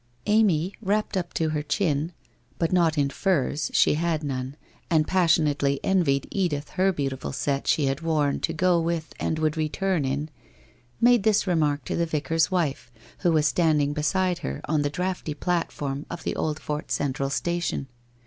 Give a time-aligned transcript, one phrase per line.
[0.39, 2.11] 'Amy wrapped up to her chin—
[2.57, 4.55] but not in furs, she had none,
[4.89, 9.55] and passionately envied Edith her beautiful set she had worn to go with and would
[9.55, 10.29] return in—
[11.01, 14.89] made this re mark to the Vicar's wife, who was standing beside her on the
[14.89, 17.85] draughty platform of the Oldfort Central Station.